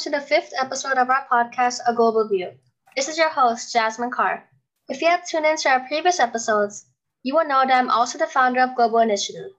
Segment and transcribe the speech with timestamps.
[0.00, 2.52] to the fifth episode of our podcast, A Global View.
[2.96, 4.48] This is your host, Jasmine Carr.
[4.88, 6.86] If you have tuned into our previous episodes,
[7.22, 9.50] you will know that I'm also the founder of Global Initiative,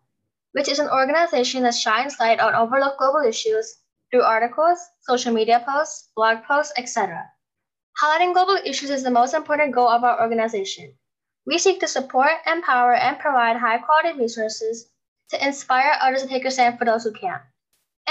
[0.53, 5.63] which is an organization that shines light on overlooked global issues through articles, social media
[5.63, 7.23] posts, blog posts, etc.
[8.01, 10.97] Highlighting global issues is the most important goal of our organization.
[11.45, 14.89] We seek to support, empower, and provide high quality resources
[15.29, 17.43] to inspire others to take a stand for those who can't.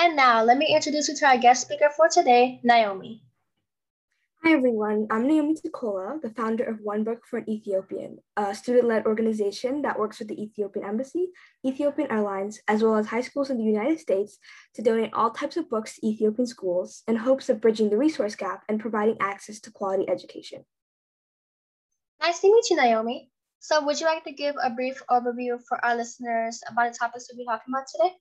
[0.02, 3.22] And now, let me introduce you to our guest speaker for today, Naomi.
[4.42, 5.06] Hi, everyone.
[5.10, 9.82] I'm Naomi Tukola, the founder of One Book for an Ethiopian, a student led organization
[9.82, 11.28] that works with the Ethiopian Embassy,
[11.66, 14.38] Ethiopian Airlines, as well as high schools in the United States
[14.74, 18.34] to donate all types of books to Ethiopian schools in hopes of bridging the resource
[18.34, 20.64] gap and providing access to quality education.
[22.22, 23.30] Nice to meet you, Naomi.
[23.58, 27.28] So, would you like to give a brief overview for our listeners about the topics
[27.30, 28.14] we'll be talking about today?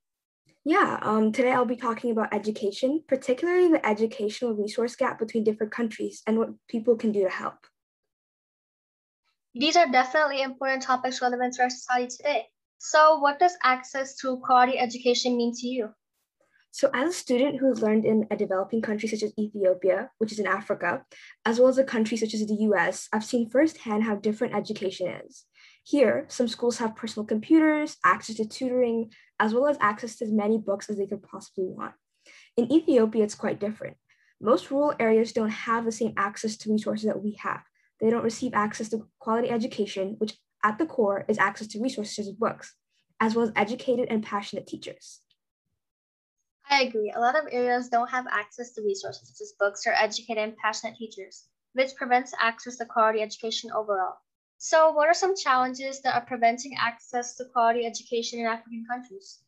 [0.65, 5.71] Yeah, um, today I'll be talking about education, particularly the educational resource gap between different
[5.71, 7.65] countries and what people can do to help.
[9.55, 12.45] These are definitely important topics relevant to our society today.
[12.77, 15.89] So, what does access to quality education mean to you?
[16.71, 20.39] So, as a student who's learned in a developing country such as Ethiopia, which is
[20.39, 21.03] in Africa,
[21.45, 25.07] as well as a country such as the US, I've seen firsthand how different education
[25.25, 25.45] is.
[25.89, 30.31] Here, some schools have personal computers, access to tutoring, as well as access to as
[30.31, 31.95] many books as they could possibly want.
[32.55, 33.97] In Ethiopia, it's quite different.
[34.39, 37.63] Most rural areas don't have the same access to resources that we have.
[37.99, 42.15] They don't receive access to quality education, which at the core is access to resources
[42.15, 42.75] such as books,
[43.19, 45.21] as well as educated and passionate teachers.
[46.69, 47.11] I agree.
[47.15, 50.57] A lot of areas don't have access to resources such as books or educated and
[50.57, 54.17] passionate teachers, which prevents access to quality education overall.
[54.61, 59.39] So, what are some challenges that are preventing access to quality education in African countries?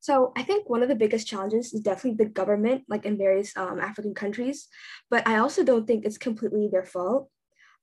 [0.00, 3.54] So, I think one of the biggest challenges is definitely the government, like in various
[3.58, 4.68] um, African countries,
[5.10, 7.28] but I also don't think it's completely their fault.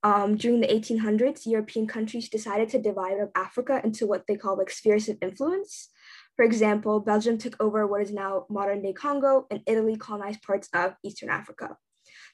[0.02, 4.58] Um, during the 1800s, European countries decided to divide up Africa into what they call
[4.58, 5.90] like spheres of influence.
[6.36, 10.68] For example, Belgium took over what is now modern day Congo, and Italy colonized parts
[10.74, 11.78] of Eastern Africa.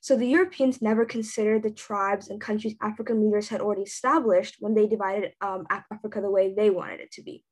[0.05, 4.75] So the Europeans never considered the tribes and countries African leaders had already established when
[4.75, 7.43] they divided um, Africa the way they wanted it to be.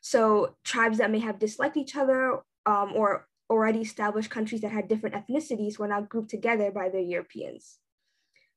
[0.00, 4.86] So tribes that may have disliked each other um, or already established countries that had
[4.86, 7.78] different ethnicities were now grouped together by the Europeans.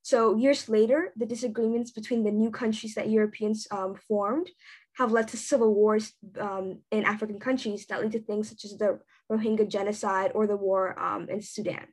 [0.03, 4.51] So years later, the disagreements between the new countries that Europeans um, formed
[4.99, 8.77] have led to civil wars um, in African countries that lead to things such as
[8.77, 8.99] the
[9.31, 11.87] Rohingya genocide or the war um, in Sudan.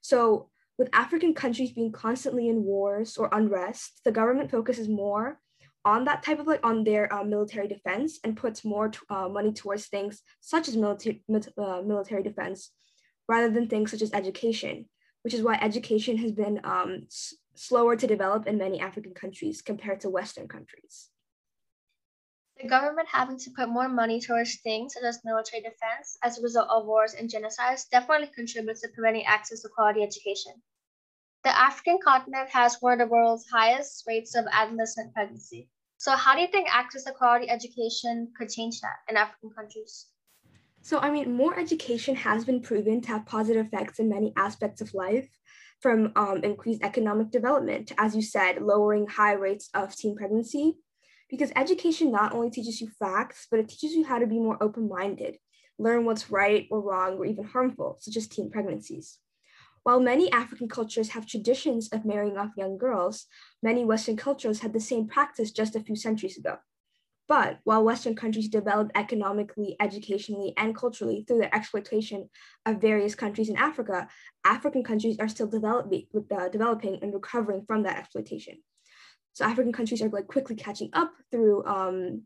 [0.00, 0.48] So
[0.78, 5.38] with African countries being constantly in wars or unrest, the government focuses more
[5.84, 9.28] on that type of like on their uh, military defense and puts more t- uh,
[9.28, 11.22] money towards things such as military
[11.58, 12.70] uh, military defense
[13.28, 14.88] rather than things such as education,
[15.22, 19.62] which is why education has been um, s- slower to develop in many African countries
[19.62, 21.08] compared to Western countries.
[22.62, 26.42] The government having to put more money towards things such as military defense as a
[26.42, 30.52] result of wars and genocides definitely contributes to preventing access to quality education.
[31.42, 35.70] The African continent has one of the world's highest rates of adolescent pregnancy.
[35.98, 40.06] So, how do you think access to quality education could change that in African countries?
[40.82, 44.80] So, I mean, more education has been proven to have positive effects in many aspects
[44.80, 45.28] of life,
[45.80, 50.76] from um, increased economic development as you said, lowering high rates of teen pregnancy.
[51.32, 54.62] Because education not only teaches you facts, but it teaches you how to be more
[54.62, 55.38] open minded,
[55.78, 59.18] learn what's right or wrong or even harmful, such as teen pregnancies.
[59.82, 63.24] While many African cultures have traditions of marrying off young girls,
[63.62, 66.58] many Western cultures had the same practice just a few centuries ago.
[67.28, 72.28] But while Western countries developed economically, educationally, and culturally through their exploitation
[72.66, 74.06] of various countries in Africa,
[74.44, 78.58] African countries are still uh, developing and recovering from that exploitation.
[79.32, 82.22] So African countries are like quickly catching up through um,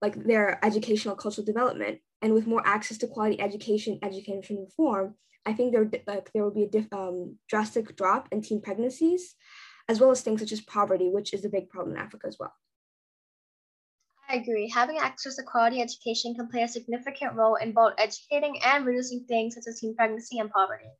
[0.00, 5.14] like their educational cultural development, and with more access to quality education, education reform,
[5.44, 9.36] I think there, like, there will be a diff, um, drastic drop in teen pregnancies,
[9.88, 12.36] as well as things such as poverty, which is a big problem in Africa as
[12.38, 12.52] well.
[14.28, 14.68] I agree.
[14.68, 19.24] Having access to quality education can play a significant role in both educating and reducing
[19.28, 20.90] things such as teen pregnancy and poverty.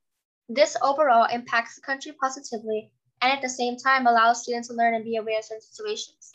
[0.48, 4.94] This overall impacts the country positively and at the same time allow students to learn
[4.94, 6.32] and be aware of certain situations.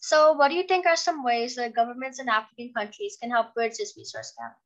[0.00, 3.54] So, what do you think are some ways that governments in African countries can help
[3.54, 4.56] bridge this resource gap?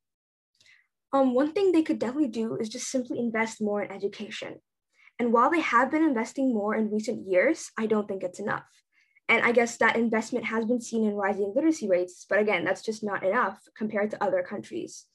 [1.12, 4.60] Um, one thing they could definitely do is just simply invest more in education.
[5.18, 8.68] And while they have been investing more in recent years, I don't think it's enough.
[9.28, 12.82] And I guess that investment has been seen in rising literacy rates, but again, that's
[12.82, 15.06] just not enough compared to other countries.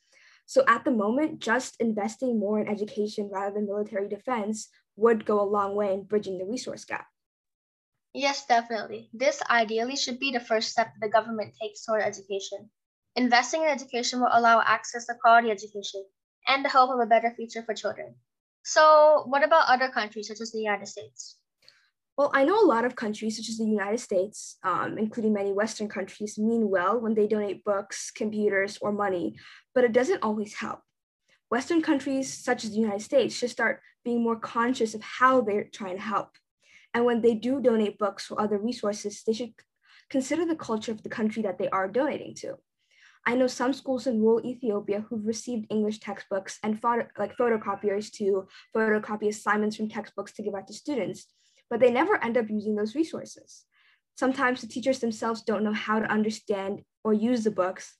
[0.45, 5.39] So at the moment, just investing more in education rather than military defense would go
[5.39, 7.07] a long way in bridging the resource gap.
[8.13, 9.09] Yes, definitely.
[9.13, 12.69] This ideally should be the first step the government takes toward education.
[13.15, 16.03] Investing in education will allow access to quality education
[16.47, 18.15] and the hope of a better future for children.
[18.63, 21.37] So, what about other countries such as the United States?
[22.17, 25.53] Well, I know a lot of countries, such as the United States, um, including many
[25.53, 29.35] Western countries, mean well when they donate books, computers, or money,
[29.75, 30.79] but it doesn't always help.
[31.51, 35.69] Western countries, such as the United States, should start being more conscious of how they're
[35.77, 36.29] trying to help.
[36.93, 39.53] And when they do donate books or other resources, they should
[40.09, 42.55] consider the culture of the country that they are donating to.
[43.25, 48.09] I know some schools in rural Ethiopia who've received English textbooks and photo, like photocopiers
[48.13, 51.25] to photocopy assignments from textbooks to give out to students,
[51.69, 53.65] but they never end up using those resources.
[54.15, 57.93] Sometimes the teachers themselves don't know how to understand or use the books.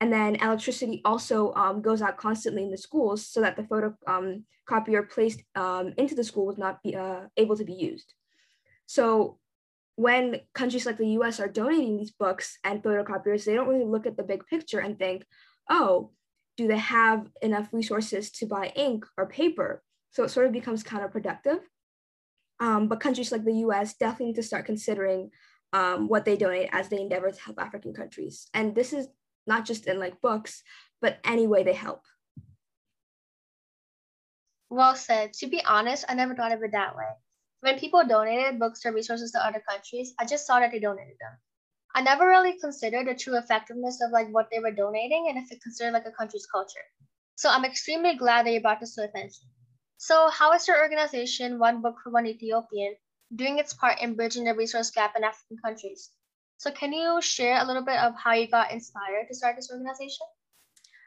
[0.00, 4.98] And then electricity also um, goes out constantly in the schools so that the photocopier
[5.00, 8.14] um, placed um, into the school was not be, uh, able to be used.
[8.86, 9.38] So
[9.96, 14.06] when countries like the US are donating these books and photocopiers, they don't really look
[14.06, 15.24] at the big picture and think,
[15.68, 16.12] oh,
[16.56, 19.82] do they have enough resources to buy ink or paper?
[20.12, 21.60] So it sort of becomes counterproductive.
[22.60, 25.30] Um, but countries like the US definitely need to start considering
[25.72, 28.48] um, what they donate as they endeavor to help African countries.
[28.54, 29.08] And this is
[29.48, 30.62] not just in like books,
[31.00, 32.02] but any way they help.
[34.70, 35.32] Well said.
[35.34, 37.10] To be honest, I never thought of it that way.
[37.60, 41.16] When people donated books or resources to other countries, I just saw that they donated
[41.18, 41.38] them.
[41.94, 45.50] I never really considered the true effectiveness of like what they were donating and if
[45.50, 46.84] it considered like a country's culture.
[47.34, 49.48] So I'm extremely glad that you brought this to attention.
[49.96, 52.94] So how is your organization, One Book for One Ethiopian,
[53.34, 56.10] doing its part in bridging the resource gap in African countries?
[56.58, 59.70] So can you share a little bit of how you got inspired to start this
[59.70, 60.26] organization?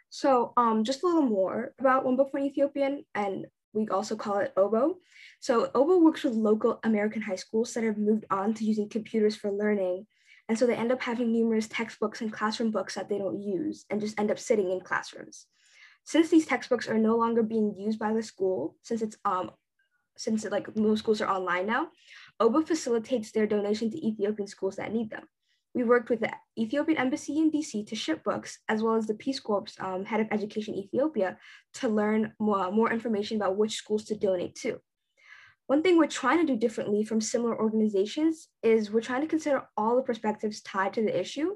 [0.10, 4.40] So um, just a little more about One Book One Ethiopian and we also call
[4.40, 4.96] it OBO.
[5.42, 9.36] So OBO works with local American high schools that have moved on to using computers
[9.36, 10.08] for learning.
[10.48, 13.86] And so they end up having numerous textbooks and classroom books that they don't use
[13.90, 15.48] and just end up sitting in classrooms.
[16.06, 19.52] Since these textbooks are no longer being used by the school, since it's um,
[20.18, 21.90] since it, like most schools are online now,
[22.40, 25.28] OBO facilitates their donation to Ethiopian schools that need them.
[25.74, 29.14] We worked with the Ethiopian Embassy in DC to ship books, as well as the
[29.14, 31.38] Peace Corps um, head of education Ethiopia
[31.76, 34.82] to learn more, more information about which schools to donate to.
[35.68, 39.64] One thing we're trying to do differently from similar organizations is we're trying to consider
[39.78, 41.56] all the perspectives tied to the issue.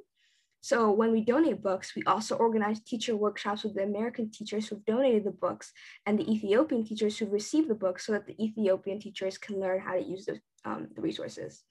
[0.62, 4.86] So when we donate books, we also organize teacher workshops with the American teachers who've
[4.86, 5.74] donated the books
[6.06, 9.82] and the Ethiopian teachers who've received the books so that the Ethiopian teachers can learn
[9.82, 11.64] how to use the, um, the resources.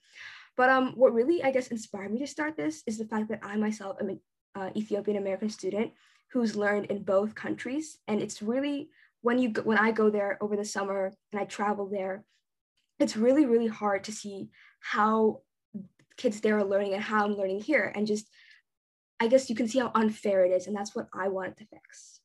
[0.57, 3.41] But um, what really, I guess, inspired me to start this is the fact that
[3.43, 4.19] I myself am an
[4.55, 5.91] uh, Ethiopian American student
[6.31, 7.97] who's learned in both countries.
[8.07, 8.89] And it's really,
[9.21, 12.23] when you when I go there over the summer and I travel there,
[12.99, 14.49] it's really, really hard to see
[14.79, 15.41] how
[16.17, 17.91] kids there are learning and how I'm learning here.
[17.93, 18.27] And just,
[19.19, 20.67] I guess you can see how unfair it is.
[20.67, 22.21] And that's what I wanted to fix.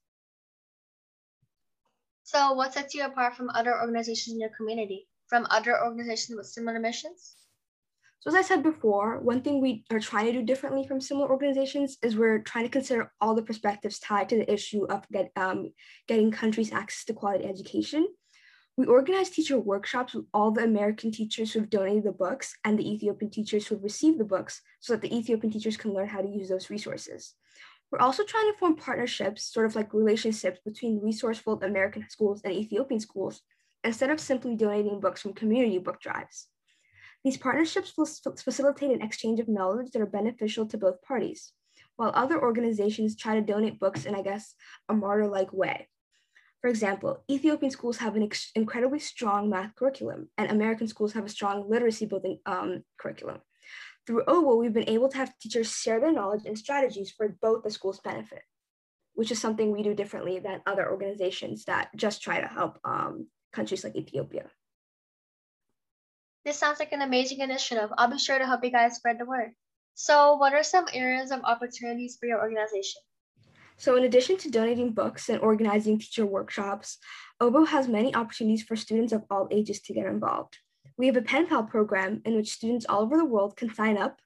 [2.23, 6.47] So, what sets you apart from other organizations in your community, from other organizations with
[6.47, 7.35] similar missions?
[8.21, 11.31] So as I said before, one thing we are trying to do differently from similar
[11.31, 15.31] organizations is we're trying to consider all the perspectives tied to the issue of get,
[15.37, 15.73] um,
[16.07, 18.07] getting countries access to quality education.
[18.77, 22.93] We organize teacher workshops with all the American teachers who've donated the books and the
[22.93, 26.29] Ethiopian teachers who've received the books so that the Ethiopian teachers can learn how to
[26.29, 27.35] use those resources.
[27.91, 32.53] We're also trying to form partnerships, sort of like relationships between resourceful American schools and
[32.53, 33.41] Ethiopian schools,
[33.83, 36.49] instead of simply donating books from community book drives.
[37.25, 41.53] These partnerships will facilitate an exchange of knowledge that are beneficial to both parties,
[41.97, 44.55] while other organizations try to donate books in, I guess,
[44.89, 45.89] a martyr like way.
[46.63, 51.31] For example, Ethiopian schools have an incredibly strong math curriculum, and American schools have a
[51.31, 53.41] strong literacy building um, curriculum.
[54.07, 57.65] Through OBO, we've been able to have teachers share their knowledge and strategies for both
[57.65, 58.43] the school's benefit,
[59.15, 63.29] which is something we do differently than other organizations that just try to help um,
[63.53, 64.51] countries like Ethiopia.
[66.45, 67.91] This sounds like an amazing initiative.
[67.99, 69.51] I'll be sure to help you guys spread the word.
[69.95, 73.03] So, what are some areas of opportunities for your organization?
[73.77, 76.97] So, in addition to donating books and organizing teacher workshops,
[77.41, 80.57] OBO has many opportunities for students of all ages to get involved.
[80.97, 83.99] We have a pen pal program in which students all over the world can sign
[83.99, 84.21] up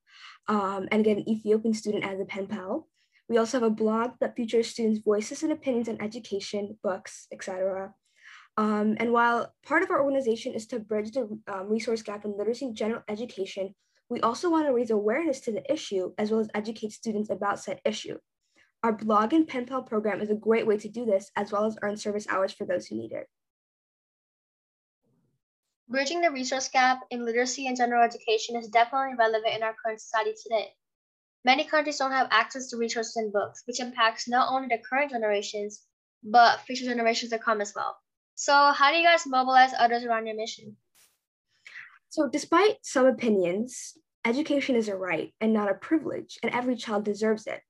[0.46, 2.88] um, and get an Ethiopian student as a pen pal.
[3.28, 7.94] We also have a blog that features students' voices and opinions on education, books, etc.
[8.56, 12.36] Um, and while part of our organization is to bridge the um, resource gap in
[12.36, 13.74] literacy and general education,
[14.08, 17.58] we also want to raise awareness to the issue as well as educate students about
[17.58, 18.16] said issue.
[18.84, 21.64] Our blog and pen pal program is a great way to do this, as well
[21.64, 23.26] as earn service hours for those who need it.
[25.88, 30.00] Bridging the resource gap in literacy and general education is definitely relevant in our current
[30.00, 30.74] society today.
[31.44, 35.10] Many countries don't have access to resources and books, which impacts not only the current
[35.10, 35.82] generations,
[36.22, 37.96] but future generations to come as well.
[38.36, 40.76] So, how do you guys mobilize others around your mission?
[42.08, 47.04] So, despite some opinions, education is a right and not a privilege, and every child
[47.04, 47.60] deserves it.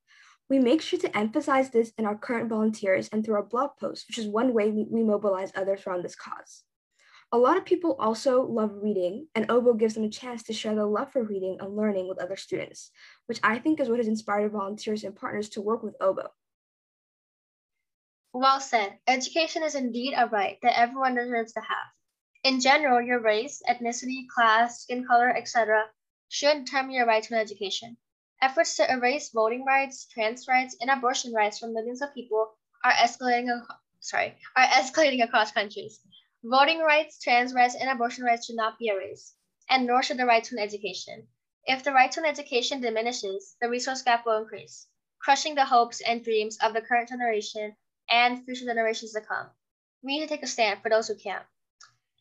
[0.48, 4.06] We make sure to emphasize this in our current volunteers and through our blog posts,
[4.08, 6.62] which is one way we, mobilize others around this cause.
[7.32, 10.74] A lot of people also love reading, and OBO gives them a chance to share
[10.74, 12.90] their love for reading and learning with other students,
[13.26, 16.28] which I think is what has inspired volunteers and partners to work with OBO.
[18.36, 18.98] Well said.
[19.06, 21.92] Education is indeed a right that everyone deserves to have.
[22.42, 25.92] In general, your race, ethnicity, class, skin color, etc.,
[26.28, 27.96] should determine your right to an education.
[28.42, 32.90] Efforts to erase voting rights, trans rights, and abortion rights from millions of people are
[32.94, 33.46] escalating.
[34.00, 36.00] Sorry, are escalating across countries.
[36.42, 39.36] Voting rights, trans rights, and abortion rights should not be erased,
[39.70, 41.28] and nor should the right to an education.
[41.66, 44.88] If the right to an education diminishes, the resource gap will increase,
[45.20, 47.76] crushing the hopes and dreams of the current generation
[48.14, 49.48] and future generations to come.
[50.02, 51.42] We need to take a stand for those who can't.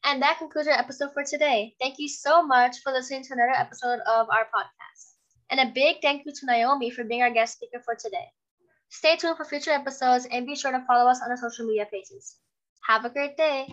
[0.04, 1.76] And that concludes our episode for today.
[1.80, 5.14] Thank you so much for listening to another episode of our podcast.
[5.52, 8.28] And a big thank you to Naomi for being our guest speaker for today.
[8.90, 11.86] Stay tuned for future episodes and be sure to follow us on our social media
[11.92, 12.38] pages.
[12.88, 13.70] Have a great day.